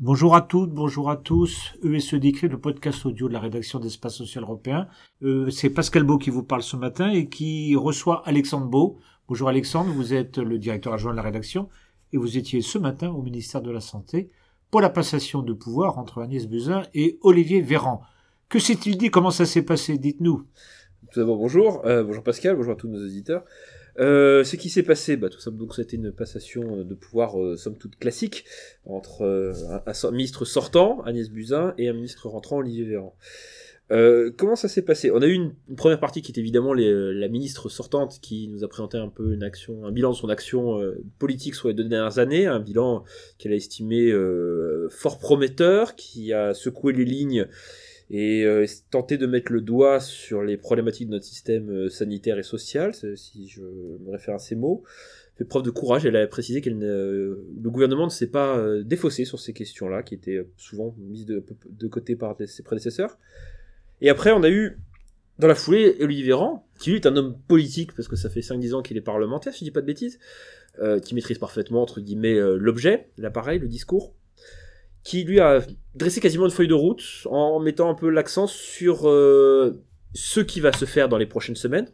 Bonjour 0.00 0.34
à 0.34 0.40
toutes, 0.40 0.70
bonjour 0.70 1.10
à 1.10 1.16
tous. 1.16 1.74
ESE 1.84 2.14
Décrit, 2.14 2.48
le 2.48 2.58
podcast 2.58 3.04
audio 3.04 3.28
de 3.28 3.34
la 3.34 3.40
rédaction 3.40 3.78
d'Espace 3.78 4.16
Social 4.16 4.42
Européen. 4.42 4.88
Euh, 5.22 5.50
c'est 5.50 5.70
Pascal 5.70 6.02
Beau 6.02 6.16
qui 6.18 6.30
vous 6.30 6.42
parle 6.42 6.62
ce 6.62 6.76
matin 6.76 7.10
et 7.10 7.28
qui 7.28 7.76
reçoit 7.76 8.22
Alexandre 8.26 8.66
Beau. 8.66 8.98
Bonjour 9.28 9.48
Alexandre, 9.48 9.90
vous 9.92 10.14
êtes 10.14 10.38
le 10.38 10.58
directeur 10.58 10.94
adjoint 10.94 11.12
de 11.12 11.16
la 11.16 11.22
rédaction 11.22 11.68
et 12.12 12.16
vous 12.16 12.38
étiez 12.38 12.62
ce 12.62 12.78
matin 12.78 13.10
au 13.10 13.20
ministère 13.22 13.60
de 13.60 13.70
la 13.70 13.80
Santé 13.80 14.30
pour 14.70 14.80
la 14.80 14.88
passation 14.88 15.42
de 15.42 15.52
pouvoir 15.52 15.98
entre 15.98 16.22
Agnès 16.22 16.46
Buzyn 16.46 16.82
et 16.94 17.18
Olivier 17.20 17.60
Véran. 17.60 18.00
Que 18.48 18.58
s'est-il 18.58 18.96
dit? 18.96 19.10
Comment 19.10 19.30
ça 19.30 19.44
s'est 19.44 19.62
passé? 19.62 19.98
Dites-nous. 19.98 20.46
Tout 21.10 21.20
d'abord, 21.20 21.38
bonjour. 21.38 21.86
Euh, 21.86 22.04
bonjour 22.04 22.22
Pascal, 22.22 22.54
bonjour 22.54 22.74
à 22.74 22.76
tous 22.76 22.88
nos 22.88 23.02
auditeurs. 23.02 23.42
Euh, 23.98 24.44
ce 24.44 24.56
qui 24.56 24.68
s'est 24.68 24.82
passé, 24.82 25.16
bah, 25.16 25.30
tout 25.30 25.40
simplement, 25.40 25.72
c'était 25.72 25.96
une 25.96 26.12
passation 26.12 26.84
de 26.84 26.94
pouvoir, 26.94 27.40
euh, 27.42 27.56
somme 27.56 27.78
toute 27.78 27.96
classique, 27.96 28.44
entre 28.84 29.22
euh, 29.22 29.54
un, 29.86 30.10
ministre 30.10 30.44
sortant, 30.44 31.00
Agnès 31.06 31.30
Buzyn, 31.30 31.72
et 31.78 31.88
un 31.88 31.94
ministre 31.94 32.28
rentrant, 32.28 32.58
Olivier 32.58 32.84
Véran. 32.84 33.16
Euh, 33.90 34.30
comment 34.36 34.54
ça 34.54 34.68
s'est 34.68 34.82
passé? 34.82 35.10
On 35.10 35.22
a 35.22 35.26
eu 35.26 35.32
une, 35.32 35.54
première 35.78 35.98
partie 35.98 36.20
qui 36.20 36.30
est 36.30 36.38
évidemment 36.38 36.74
la 36.74 37.28
ministre 37.28 37.70
sortante 37.70 38.18
qui 38.20 38.48
nous 38.48 38.62
a 38.62 38.68
présenté 38.68 38.98
un 38.98 39.08
peu 39.08 39.32
une 39.32 39.42
action, 39.42 39.86
un 39.86 39.92
bilan 39.92 40.10
de 40.10 40.16
son 40.16 40.28
action 40.28 40.78
politique 41.18 41.54
sur 41.54 41.68
les 41.68 41.74
deux 41.74 41.84
dernières 41.84 42.18
années, 42.18 42.46
un 42.46 42.60
bilan 42.60 43.04
qu'elle 43.38 43.52
a 43.52 43.56
estimé 43.56 44.12
fort 44.90 45.18
prometteur, 45.18 45.94
qui 45.96 46.34
a 46.34 46.52
secoué 46.52 46.92
les 46.92 47.06
lignes 47.06 47.48
et 48.10 48.44
euh, 48.44 48.66
tenter 48.90 49.18
de 49.18 49.26
mettre 49.26 49.52
le 49.52 49.60
doigt 49.60 50.00
sur 50.00 50.42
les 50.42 50.56
problématiques 50.56 51.08
de 51.08 51.12
notre 51.12 51.26
système 51.26 51.70
euh, 51.70 51.88
sanitaire 51.90 52.38
et 52.38 52.42
social, 52.42 52.94
si 52.94 53.48
je 53.48 53.60
me 53.60 54.10
réfère 54.10 54.36
à 54.36 54.38
ces 54.38 54.56
mots, 54.56 54.82
fait 55.36 55.44
preuve 55.44 55.62
de 55.62 55.70
courage. 55.70 56.06
Elle 56.06 56.16
a 56.16 56.26
précisé 56.26 56.60
que 56.60 56.70
le 56.70 57.70
gouvernement 57.70 58.04
ne 58.04 58.10
s'est 58.10 58.28
pas 58.28 58.58
euh, 58.58 58.82
défaussé 58.82 59.24
sur 59.24 59.38
ces 59.38 59.52
questions-là, 59.52 60.02
qui 60.02 60.14
étaient 60.14 60.44
souvent 60.56 60.94
mises 60.98 61.26
de, 61.26 61.88
côté 61.88 62.16
par 62.16 62.36
ses 62.46 62.62
prédécesseurs. 62.62 63.18
Et 64.00 64.08
après, 64.08 64.32
on 64.32 64.42
a 64.42 64.50
eu, 64.50 64.78
dans 65.38 65.48
la 65.48 65.54
foulée, 65.54 65.96
Olivier 66.00 66.24
Véran, 66.24 66.66
qui 66.78 66.90
lui 66.90 66.96
est 66.96 67.06
un 67.06 67.16
homme 67.16 67.38
politique, 67.46 67.94
parce 67.94 68.08
que 68.08 68.16
ça 68.16 68.30
fait 68.30 68.40
5-10 68.40 68.74
ans 68.74 68.82
qu'il 68.82 68.96
est 68.96 69.02
parlementaire, 69.02 69.52
si 69.52 69.60
je 69.60 69.64
dis 69.64 69.70
pas 69.70 69.80
de 69.80 69.86
bêtises, 69.86 70.18
euh, 70.80 70.98
qui 70.98 71.14
maîtrise 71.14 71.38
parfaitement, 71.38 71.82
entre 71.82 72.00
guillemets, 72.00 72.38
l'objet, 72.56 73.10
l'appareil, 73.18 73.58
le 73.58 73.68
discours, 73.68 74.14
qui 75.04 75.24
lui 75.24 75.40
a 75.40 75.60
dressé 75.94 76.20
quasiment 76.20 76.46
une 76.46 76.50
feuille 76.50 76.68
de 76.68 76.74
route 76.74 77.26
en 77.26 77.60
mettant 77.60 77.90
un 77.90 77.94
peu 77.94 78.08
l'accent 78.10 78.46
sur 78.46 79.08
euh, 79.08 79.82
ce 80.14 80.40
qui 80.40 80.60
va 80.60 80.72
se 80.72 80.84
faire 80.84 81.08
dans 81.08 81.18
les 81.18 81.26
prochaines 81.26 81.56
semaines, 81.56 81.88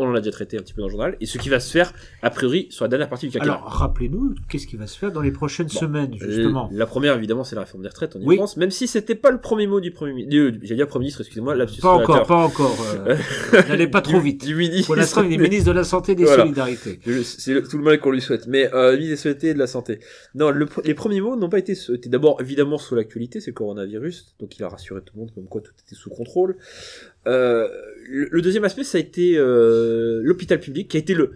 on 0.00 0.10
en 0.10 0.14
a 0.14 0.20
déjà 0.20 0.32
traité 0.32 0.56
un 0.56 0.60
petit 0.60 0.74
peu 0.74 0.80
dans 0.80 0.88
le 0.88 0.92
journal, 0.92 1.16
et 1.20 1.26
ce 1.26 1.38
qui 1.38 1.48
va 1.48 1.60
se 1.60 1.70
faire, 1.70 1.92
a 2.22 2.30
priori, 2.30 2.68
sur 2.70 2.84
la 2.84 2.88
dernière 2.88 3.08
partie 3.08 3.26
du 3.26 3.32
quinquennat. 3.32 3.54
Alors, 3.54 3.66
rappelez-nous, 3.68 4.34
qu'est-ce 4.48 4.66
qui 4.66 4.76
va 4.76 4.86
se 4.86 4.98
faire 4.98 5.12
dans 5.12 5.20
les 5.20 5.30
prochaines 5.30 5.68
semaines, 5.68 6.14
justement? 6.18 6.68
La 6.72 6.86
première, 6.86 7.16
évidemment, 7.16 7.44
c'est 7.44 7.54
la 7.54 7.62
réforme 7.62 7.82
des 7.82 7.88
retraites, 7.88 8.16
on 8.16 8.30
y 8.30 8.36
pense, 8.36 8.56
même 8.56 8.70
si 8.70 8.86
c'était 8.86 9.14
pas 9.14 9.30
le 9.30 9.40
premier 9.40 9.66
mot 9.66 9.80
du 9.80 9.90
Premier 9.90 10.12
ministre, 10.12 10.58
j'allais 10.62 10.76
dire 10.76 10.86
Premier 10.86 11.04
ministre, 11.04 11.20
excusez-moi, 11.20 11.56
Pas 11.80 11.92
encore, 11.92 12.26
pas 12.26 12.36
encore, 12.36 12.76
euh, 13.06 13.16
n'allez 13.68 13.88
pas 13.88 14.00
trop 14.00 14.20
vite. 14.20 14.44
Du 14.44 14.54
ministre. 14.54 14.86
Pour 14.86 14.96
l'instant, 14.96 15.22
il 15.22 15.32
est 15.32 15.38
ministre 15.38 15.66
de 15.66 15.76
la 15.76 15.84
Santé 15.84 16.12
et 16.12 16.14
des 16.14 16.26
Solidarités. 16.26 17.00
C'est 17.24 17.62
tout 17.68 17.78
le 17.78 17.84
mal 17.84 18.00
qu'on 18.00 18.10
lui 18.10 18.20
souhaite, 18.20 18.46
mais 18.46 18.72
euh, 18.74 18.96
des 18.96 19.16
Solidarités 19.16 19.48
et 19.48 19.54
de 19.54 19.58
la 19.58 19.66
Santé. 19.66 20.00
Non, 20.34 20.50
les 20.50 20.94
premiers 20.94 21.20
mots 21.20 21.36
n'ont 21.36 21.48
pas 21.48 21.58
été, 21.58 21.72
étaient 21.72 22.08
d'abord, 22.08 22.40
évidemment, 22.40 22.78
sous 22.78 22.94
l'actualité, 22.94 23.40
c'est 23.40 23.50
le 23.50 23.54
coronavirus, 23.54 24.36
donc 24.40 24.56
il 24.58 24.64
a 24.64 24.68
rassuré 24.68 25.00
tout 25.02 25.12
le 25.14 25.20
monde 25.20 25.32
comme 25.34 25.46
quoi 25.46 25.60
tout 25.60 25.72
était 25.84 25.94
sous 25.94 26.10
contrôle. 26.10 26.56
Euh, 27.26 27.68
le, 28.10 28.42
deuxième 28.42 28.64
aspect, 28.64 28.84
ça 28.84 28.98
a 28.98 29.00
été 29.00 29.36
euh, 29.36 30.20
l'hôpital 30.22 30.60
public, 30.60 30.88
qui 30.88 30.96
a 30.96 31.00
été 31.00 31.14
le 31.14 31.32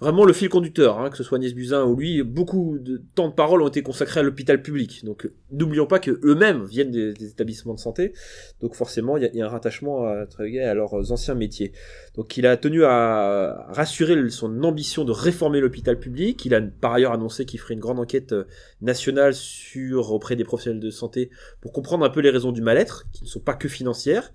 vraiment 0.00 0.26
le 0.26 0.34
fil 0.34 0.50
conducteur, 0.50 0.98
hein, 0.98 1.08
que 1.08 1.16
ce 1.16 1.24
soit 1.24 1.38
Agnès 1.38 1.54
Buzyn 1.54 1.84
ou 1.84 1.96
lui, 1.96 2.22
beaucoup 2.22 2.78
de 2.78 3.02
temps 3.14 3.28
de 3.28 3.32
parole 3.32 3.62
ont 3.62 3.68
été 3.68 3.82
consacrés 3.82 4.20
à 4.20 4.22
l'hôpital 4.22 4.60
public. 4.60 5.04
Donc 5.04 5.30
n'oublions 5.50 5.86
pas 5.86 5.98
que 5.98 6.20
eux-mêmes 6.22 6.64
viennent 6.66 6.90
des, 6.90 7.14
établissements 7.24 7.72
de 7.72 7.78
santé, 7.78 8.12
donc 8.60 8.74
forcément 8.74 9.16
il 9.16 9.30
y, 9.32 9.40
a 9.40 9.46
un 9.46 9.48
rattachement 9.48 10.04
à, 10.04 10.74
leurs 10.74 11.12
anciens 11.12 11.34
métiers. 11.34 11.72
Donc 12.14 12.36
il 12.36 12.46
a 12.46 12.58
tenu 12.58 12.84
à 12.84 13.68
rassurer 13.70 14.28
son 14.28 14.62
ambition 14.64 15.04
de 15.04 15.12
réformer 15.12 15.60
l'hôpital 15.60 15.98
public. 15.98 16.44
Il 16.44 16.54
a 16.54 16.60
par 16.60 16.92
ailleurs 16.92 17.12
annoncé 17.12 17.46
qu'il 17.46 17.58
ferait 17.58 17.74
une 17.74 17.80
grande 17.80 17.98
enquête 17.98 18.32
euh, 18.32 18.44
nationale 18.82 19.32
auprès 19.96 20.36
des 20.36 20.44
professionnels 20.44 20.80
de 20.80 20.90
santé 20.90 21.30
pour 21.62 21.72
comprendre 21.72 22.04
un 22.04 22.10
peu 22.10 22.20
les 22.20 22.30
raisons 22.30 22.52
du 22.52 22.60
mal-être, 22.60 23.06
qui 23.12 23.24
ne 23.24 23.28
sont 23.28 23.40
pas 23.40 23.54
que 23.54 23.68
financières 23.68 24.32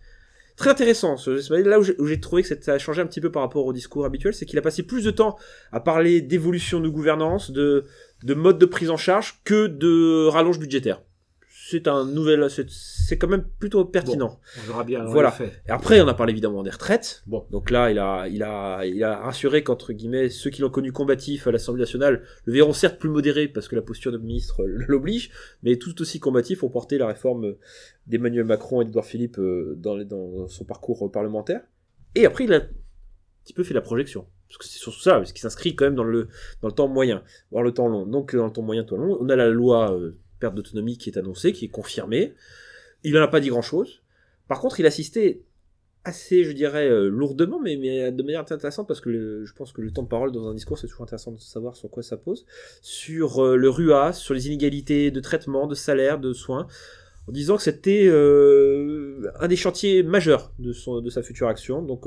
très 0.61 0.69
intéressant. 0.69 1.15
Là 1.49 1.79
où 1.79 2.07
j'ai 2.07 2.19
trouvé 2.19 2.43
que 2.43 2.63
ça 2.63 2.73
a 2.73 2.77
changé 2.77 3.01
un 3.01 3.07
petit 3.07 3.19
peu 3.19 3.31
par 3.31 3.41
rapport 3.41 3.65
au 3.65 3.73
discours 3.73 4.05
habituel, 4.05 4.33
c'est 4.33 4.45
qu'il 4.45 4.59
a 4.59 4.61
passé 4.61 4.83
plus 4.83 5.03
de 5.03 5.11
temps 5.11 5.37
à 5.71 5.79
parler 5.79 6.21
d'évolution 6.21 6.79
de 6.79 6.87
gouvernance, 6.87 7.51
de, 7.51 7.85
de 8.23 8.33
mode 8.35 8.59
de 8.59 8.65
prise 8.65 8.91
en 8.91 8.97
charge, 8.97 9.41
que 9.43 9.67
de 9.67 10.27
rallonge 10.27 10.59
budgétaire 10.59 11.01
c'est 11.71 11.87
un 11.87 12.05
nouvel, 12.05 12.47
c'est 12.49 13.17
quand 13.17 13.27
même 13.27 13.45
plutôt 13.59 13.85
pertinent. 13.85 14.39
on 14.57 14.67
verra 14.67 14.83
bien. 14.83 15.03
Voilà. 15.05 15.35
Et 15.67 15.71
après, 15.71 16.01
on 16.01 16.07
a 16.07 16.13
parlé 16.13 16.31
évidemment 16.31 16.63
des 16.63 16.69
retraites. 16.69 17.23
Bon, 17.27 17.45
donc 17.49 17.71
là, 17.71 17.89
il 17.89 17.97
a, 17.97 18.27
il 18.27 18.43
a, 18.43 18.85
il 18.85 19.01
a 19.03 19.17
rassuré 19.19 19.63
qu'entre 19.63 19.93
guillemets, 19.93 20.29
ceux 20.29 20.49
qui 20.49 20.61
l'ont 20.61 20.69
connu 20.69 20.91
combatif 20.91 21.47
à 21.47 21.51
l'Assemblée 21.51 21.81
nationale 21.81 22.23
le 22.45 22.53
verront 22.53 22.73
certes 22.73 22.99
plus 22.99 23.09
modéré 23.09 23.47
parce 23.47 23.67
que 23.67 23.75
la 23.75 23.81
posture 23.81 24.11
de 24.11 24.17
ministre 24.17 24.63
l'oblige, 24.65 25.31
mais 25.63 25.77
tout 25.77 26.01
aussi 26.01 26.19
combatif 26.19 26.59
pour 26.59 26.71
porter 26.71 26.97
la 26.97 27.07
réforme 27.07 27.55
d'Emmanuel 28.07 28.45
Macron 28.45 28.81
et 28.81 28.85
d'Edouard 28.85 29.05
Philippe 29.05 29.39
euh, 29.39 29.75
dans, 29.77 29.97
dans 30.03 30.47
son 30.47 30.65
parcours 30.65 31.09
parlementaire. 31.11 31.61
Et 32.15 32.25
après, 32.25 32.43
il 32.43 32.53
a 32.53 32.57
un 32.57 32.67
petit 33.43 33.53
peu 33.53 33.63
fait 33.63 33.73
la 33.73 33.81
projection 33.81 34.27
parce 34.51 34.57
que 34.57 34.65
c'est 34.65 34.79
surtout 34.79 34.99
ça, 34.99 35.13
parce 35.13 35.31
qu'il 35.31 35.41
s'inscrit 35.41 35.75
quand 35.75 35.85
même 35.85 35.95
dans 35.95 36.03
le 36.03 36.27
dans 36.61 36.67
le 36.67 36.73
temps 36.73 36.89
moyen, 36.89 37.23
voire 37.51 37.63
le 37.63 37.73
temps 37.73 37.87
long. 37.87 38.05
Donc 38.05 38.35
dans 38.35 38.45
le 38.45 38.51
temps 38.51 38.61
moyen, 38.61 38.83
temps 38.83 38.97
long, 38.97 39.17
on 39.21 39.29
a 39.29 39.35
la 39.37 39.49
loi 39.49 39.93
euh, 39.93 40.17
perte 40.41 40.55
d'autonomie 40.55 40.97
qui 40.97 41.09
est 41.09 41.17
annoncée, 41.17 41.53
qui 41.53 41.65
est 41.65 41.69
confirmée. 41.69 42.33
Il 43.03 43.13
n'en 43.13 43.21
a 43.21 43.29
pas 43.29 43.39
dit 43.39 43.47
grand-chose. 43.47 44.01
Par 44.49 44.59
contre, 44.59 44.81
il 44.81 44.85
assistait 44.85 45.43
assez, 46.03 46.43
je 46.43 46.51
dirais, 46.51 46.89
euh, 46.89 47.09
lourdement, 47.09 47.59
mais, 47.59 47.77
de 48.11 48.23
manière 48.23 48.41
intéressante, 48.41 48.87
parce 48.87 49.01
que 49.01 49.43
je 49.45 49.53
pense 49.53 49.71
que 49.71 49.81
le 49.81 49.91
temps 49.91 50.03
de 50.03 50.07
parole 50.07 50.31
dans 50.31 50.47
un 50.47 50.53
discours, 50.53 50.77
c'est 50.77 50.87
toujours 50.87 51.03
intéressant 51.03 51.31
de 51.31 51.39
savoir 51.39 51.75
sur 51.75 51.89
quoi 51.89 52.03
ça 52.03 52.17
pose, 52.17 52.45
sur 52.81 53.43
euh, 53.43 53.55
le 53.55 53.69
RUA, 53.69 54.13
sur 54.13 54.33
les 54.33 54.47
inégalités 54.47 55.11
de 55.11 55.19
traitement, 55.19 55.67
de 55.67 55.75
salaire, 55.75 56.19
de 56.19 56.33
soins, 56.33 56.67
en 57.27 57.31
disant 57.31 57.55
que 57.55 57.63
c'était 57.63 58.07
euh, 58.07 59.31
un 59.39 59.47
des 59.47 59.55
chantiers 59.55 60.01
majeurs 60.01 60.51
de, 60.57 60.73
sa 61.09 61.21
future 61.21 61.47
action. 61.47 61.83
Donc 61.83 62.03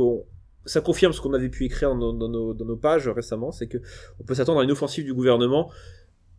ça 0.64 0.80
confirme 0.80 1.12
ce 1.12 1.20
qu'on 1.20 1.34
avait 1.34 1.48
pu 1.48 1.64
écrire 1.64 1.94
dans, 1.94 2.12
nos, 2.12 2.76
pages 2.76 3.08
récemment, 3.08 3.52
c'est 3.52 3.68
que 3.68 3.78
on 4.18 4.24
peut 4.24 4.34
s'attendre 4.34 4.60
à 4.60 4.64
une 4.64 4.72
offensive 4.72 5.04
du 5.04 5.14
gouvernement 5.14 5.70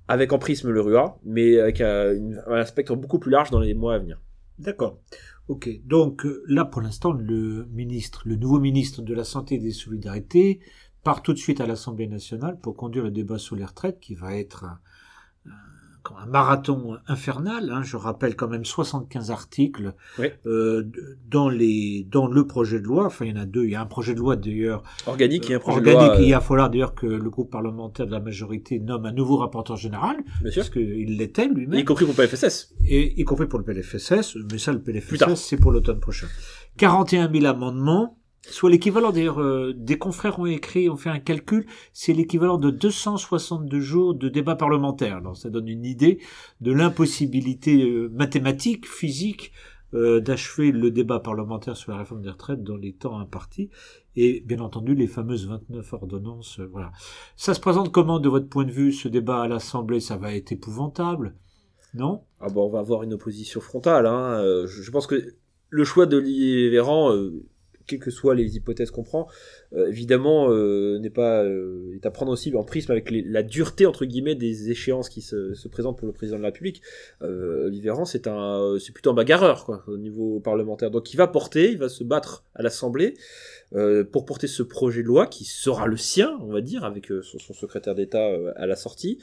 avec 0.07 0.33
en 0.33 0.39
prisme 0.39 0.69
le 0.69 0.81
RUA, 0.81 1.17
mais 1.23 1.59
avec 1.59 1.81
un, 1.81 2.65
spectre 2.65 2.95
beaucoup 2.95 3.19
plus 3.19 3.31
large 3.31 3.51
dans 3.51 3.59
les 3.59 3.73
mois 3.73 3.95
à 3.95 3.99
venir. 3.99 4.19
D'accord. 4.59 4.99
Ok. 5.47 5.69
Donc 5.85 6.25
euh, 6.25 6.43
là, 6.47 6.65
pour 6.65 6.81
l'instant, 6.81 7.11
le 7.11 7.65
ministre, 7.71 8.23
le 8.25 8.35
nouveau 8.35 8.59
ministre 8.59 9.01
de 9.01 9.13
la 9.13 9.23
Santé 9.23 9.55
et 9.55 9.59
des 9.59 9.71
Solidarités 9.71 10.59
part 11.03 11.21
tout 11.21 11.33
de 11.33 11.37
suite 11.37 11.61
à 11.61 11.67
l'Assemblée 11.67 12.07
nationale 12.07 12.59
pour 12.59 12.75
conduire 12.75 13.03
le 13.03 13.11
débat 13.11 13.37
sur 13.37 13.55
les 13.55 13.65
retraites, 13.65 13.99
qui 13.99 14.15
va 14.15 14.35
être 14.35 14.63
un 14.63 14.79
marathon 16.27 16.97
infernal. 17.07 17.71
Hein, 17.71 17.83
je 17.83 17.97
rappelle 17.97 18.35
quand 18.35 18.47
même 18.47 18.65
75 18.65 19.31
articles 19.31 19.93
euh, 20.45 20.83
dans 21.29 21.49
les 21.49 22.07
dans 22.09 22.27
le 22.27 22.45
projet 22.47 22.79
de 22.79 22.85
loi. 22.85 23.05
Enfin, 23.05 23.25
il 23.25 23.35
y 23.35 23.37
en 23.37 23.41
a 23.41 23.45
deux. 23.45 23.65
Il 23.65 23.71
y 23.71 23.75
a 23.75 23.81
un 23.81 23.85
projet 23.85 24.13
de 24.13 24.19
loi 24.19 24.35
d'ailleurs 24.35 24.83
organique 25.07 25.49
et 25.49 25.55
un 25.55 25.59
projet 25.59 25.81
de 25.81 25.91
loi. 25.91 26.17
Il 26.19 26.31
va 26.31 26.41
falloir 26.41 26.69
d'ailleurs 26.69 26.95
que 26.95 27.05
le 27.05 27.29
groupe 27.29 27.51
parlementaire 27.51 28.05
de 28.05 28.11
la 28.11 28.19
majorité 28.19 28.79
nomme 28.79 29.05
un 29.05 29.13
nouveau 29.13 29.37
rapporteur 29.37 29.77
général, 29.77 30.17
parce 30.43 30.69
qu'il 30.69 31.17
l'était 31.17 31.47
lui-même. 31.47 31.79
Y 31.79 31.85
compris 31.85 32.05
pour 32.05 32.15
le 32.17 32.27
PLFSS. 32.27 32.73
Et 32.87 33.19
y 33.19 33.23
compris 33.23 33.47
pour 33.47 33.59
le 33.59 33.65
PLFSS. 33.65 34.37
Mais 34.51 34.57
ça, 34.57 34.73
le 34.73 34.81
PLFSS, 34.81 35.35
c'est 35.35 35.57
pour 35.57 35.71
l'automne 35.71 35.99
prochain. 35.99 36.27
41 36.77 37.31
000 37.31 37.45
amendements 37.45 38.19
soit 38.51 38.69
l'équivalent 38.69 39.11
d'ailleurs 39.11 39.39
euh, 39.39 39.73
des 39.75 39.97
confrères 39.97 40.39
ont 40.39 40.45
écrit 40.45 40.89
ont 40.89 40.97
fait 40.97 41.09
un 41.09 41.19
calcul 41.19 41.65
c'est 41.93 42.13
l'équivalent 42.13 42.57
de 42.57 42.69
262 42.69 43.79
jours 43.79 44.13
de 44.13 44.29
débat 44.29 44.55
parlementaire 44.55 45.17
alors 45.17 45.35
ça 45.35 45.49
donne 45.49 45.67
une 45.67 45.85
idée 45.85 46.19
de 46.61 46.71
l'impossibilité 46.71 47.83
euh, 47.83 48.09
mathématique 48.13 48.87
physique 48.87 49.51
euh, 49.93 50.19
d'achever 50.19 50.71
le 50.71 50.91
débat 50.91 51.19
parlementaire 51.19 51.77
sur 51.77 51.91
la 51.91 51.99
réforme 51.99 52.21
des 52.21 52.29
retraites 52.29 52.63
dans 52.63 52.75
les 52.75 52.93
temps 52.93 53.17
impartis. 53.19 53.69
Et 54.15 54.41
bien 54.41 54.59
entendu 54.59 54.95
les 54.95 55.07
fameuses 55.07 55.47
29 55.47 55.93
ordonnances 55.93 56.59
voilà. 56.59 56.91
Ça 57.37 57.53
se 57.53 57.59
présente 57.59 57.91
comment 57.91 58.19
de 58.19 58.27
votre 58.27 58.49
point 58.49 58.65
de 58.65 58.71
vue 58.71 58.91
ce 58.91 59.07
débat 59.07 59.43
à 59.43 59.47
l'Assemblée? 59.47 59.99
Ça 59.99 60.17
va 60.17 60.35
être 60.35 60.51
épouvantable? 60.51 61.35
Non? 61.93 62.23
Ah 62.41 62.49
bon 62.49 62.65
on 62.65 62.69
va 62.69 62.79
avoir 62.79 63.03
une 63.03 63.13
opposition 63.13 63.61
frontale 63.61 64.05
hein. 64.07 64.65
je, 64.65 64.91
pense 64.91 65.07
que 65.07 65.35
le 65.69 65.83
choix 65.85 66.07
de 66.07 66.17
Véran 66.69 67.13
quelles 67.87 67.99
que 67.99 68.11
soient 68.11 68.35
les 68.35 68.55
hypothèses 68.55 68.91
qu'on 68.91 69.03
prend, 69.03 69.27
euh, 69.73 69.87
évidemment, 69.87 70.49
euh, 70.49 70.99
n'est 70.99 71.09
pas 71.09 71.43
euh, 71.43 71.95
est 71.95 72.05
à 72.05 72.11
prendre 72.11 72.31
aussi 72.31 72.55
en 72.55 72.63
prisme 72.63 72.91
avec 72.91 73.09
la 73.11 73.43
dureté 73.43 73.85
entre 73.85 74.05
guillemets 74.05 74.35
des 74.35 74.69
échéances 74.71 75.09
qui 75.09 75.21
se, 75.21 75.67
présentent 75.67 75.97
pour 75.97 76.07
le 76.07 76.13
président 76.13 76.37
de 76.37 76.43
la 76.43 76.49
République. 76.49 76.81
Olivier 77.21 77.91
c'est 78.05 78.27
un, 78.27 78.77
c'est 78.79 78.91
plutôt 78.91 79.11
un 79.11 79.13
bagarreur 79.13 79.65
quoi, 79.65 79.83
au 79.87 79.97
niveau 79.97 80.39
parlementaire. 80.39 80.91
Donc, 80.91 81.13
il 81.13 81.17
va 81.17 81.27
porter, 81.27 81.71
il 81.71 81.77
va 81.77 81.89
se 81.89 82.03
battre 82.03 82.43
à 82.55 82.61
l'Assemblée 82.61 83.15
pour 84.11 84.25
porter 84.25 84.47
ce 84.47 84.63
projet 84.63 85.01
de 85.01 85.07
loi 85.07 85.27
qui 85.27 85.43
sera 85.43 85.87
le 85.87 85.97
sien, 85.97 86.37
on 86.41 86.51
va 86.51 86.61
dire, 86.61 86.83
avec 86.83 87.07
son, 87.07 87.39
son 87.39 87.53
secrétaire 87.53 87.95
d'État 87.95 88.29
à 88.55 88.65
la 88.65 88.75
sortie 88.75 89.19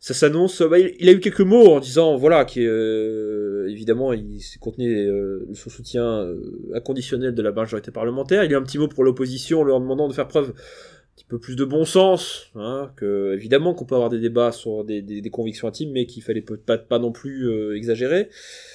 ça 0.00 0.14
s'annonce. 0.14 0.62
Bah, 0.62 0.78
il, 0.78 1.08
a 1.08 1.12
eu 1.12 1.20
quelques 1.20 1.40
mots 1.40 1.72
en 1.72 1.80
disant 1.80 2.16
voilà 2.16 2.44
qui 2.44 2.66
euh, 2.66 3.68
évidemment 3.70 4.12
il 4.12 4.40
contenait 4.60 5.06
euh, 5.06 5.46
son 5.54 5.70
soutien 5.70 6.04
euh, 6.04 6.40
inconditionnel 6.74 7.34
de 7.34 7.42
la 7.42 7.52
majorité 7.52 7.90
parlementaire. 7.90 8.44
Il 8.44 8.54
a 8.54 8.58
un 8.58 8.62
petit 8.62 8.78
mot 8.78 8.88
pour 8.88 9.04
l'opposition 9.04 9.64
leur 9.64 9.80
demandant 9.80 10.08
de 10.08 10.12
faire 10.12 10.28
preuve 10.28 10.50
un 10.50 11.14
petit 11.16 11.24
peu 11.24 11.38
plus 11.38 11.56
de 11.56 11.64
bon 11.64 11.84
sens, 11.84 12.50
hein, 12.56 12.90
que 12.96 13.32
évidemment 13.34 13.72
qu'on 13.72 13.84
peut 13.84 13.94
avoir 13.94 14.10
des 14.10 14.18
débats 14.18 14.52
sur 14.52 14.84
des, 14.84 15.00
des, 15.00 15.30
convictions 15.30 15.68
intimes, 15.68 15.92
mais 15.92 16.06
qu'il 16.06 16.24
fallait 16.24 16.42
pas, 16.42 16.76
pas 16.76 16.98
non 16.98 17.12
plus 17.12 17.76
exagérer, 17.76 18.28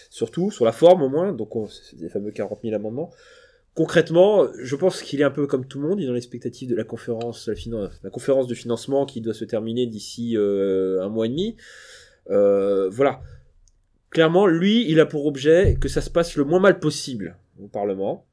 surtout 0.09 0.49
sur 0.49 0.63
la 0.63 0.71
forme 0.71 1.01
au 1.01 1.09
moins. 1.09 1.33
Donc 1.33 1.49
c'est 1.69 1.99
des 1.99 2.07
fameux 2.07 2.31
40 2.31 2.59
000 2.63 2.75
amendements 2.75 3.11
concrètement, 3.73 4.47
je 4.61 4.75
pense 4.75 5.01
qu'il 5.01 5.21
est 5.21 5.23
un 5.23 5.31
peu 5.31 5.47
comme 5.47 5.65
tout 5.65 5.81
le 5.81 5.87
monde, 5.87 5.99
il 5.99 6.03
est 6.03 6.07
dans 6.07 6.13
l'expectative 6.13 6.69
de 6.69 6.75
la 6.75 6.83
conférence, 6.83 7.47
de 7.47 8.53
financement 8.53 9.05
qui 9.05 9.21
doit 9.21 9.33
se 9.33 9.45
terminer 9.45 9.85
d'ici 9.85 10.35
euh, 10.35 11.01
un 11.01 11.09
mois 11.09 11.25
et 11.25 11.29
demi. 11.29 11.55
Euh, 12.29 12.89
voilà. 12.89 13.21
Clairement, 14.09 14.47
lui, 14.47 14.89
il 14.89 14.99
a 14.99 15.05
pour 15.05 15.25
objet 15.25 15.77
que 15.79 15.87
ça 15.87 16.01
se 16.01 16.09
passe 16.09 16.35
le 16.35 16.43
moins 16.43 16.59
mal 16.59 16.79
possible 16.79 17.37
au 17.59 17.67
Parlement. 17.67 18.25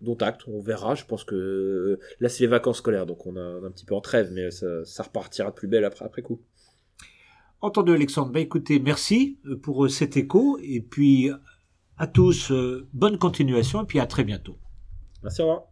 Dont 0.00 0.16
acte, 0.16 0.42
on 0.46 0.60
verra. 0.60 0.94
Je 0.94 1.04
pense 1.04 1.24
que 1.24 1.98
là, 2.20 2.28
c'est 2.30 2.44
les 2.44 2.46
vacances 2.48 2.78
scolaires, 2.78 3.04
donc 3.04 3.26
on 3.26 3.36
a, 3.36 3.66
un 3.66 3.70
petit 3.70 3.84
peu 3.84 3.94
en 3.94 4.00
trêve, 4.00 4.30
mais 4.32 4.50
ça, 4.50 5.02
repartira 5.02 5.54
plus 5.54 5.68
belle 5.68 5.84
après, 5.84 6.04
après 6.04 6.22
coup. 6.22 6.40
Entendu, 7.60 7.92
Alexandre. 7.92 8.32
Bah, 8.32 8.40
écoutez, 8.40 8.78
merci 8.78 9.38
pour 9.62 9.90
cet 9.90 10.16
écho. 10.16 10.58
Et 10.62 10.80
puis, 10.80 11.30
à 12.00 12.06
tous, 12.06 12.50
euh, 12.50 12.88
bonne 12.94 13.18
continuation 13.18 13.82
et 13.82 13.86
puis 13.86 14.00
à 14.00 14.06
très 14.06 14.24
bientôt. 14.24 14.56
Merci, 15.22 15.42
au 15.42 15.48
revoir. 15.48 15.69